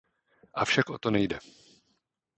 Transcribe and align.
Avšak 0.53 0.89
o 0.89 0.97
to 1.03 1.09
nejde. 1.11 1.37